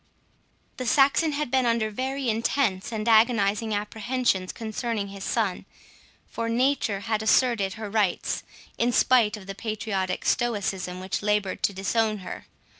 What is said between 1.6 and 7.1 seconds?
under very intense and agonizing apprehensions concerning his son; for Nature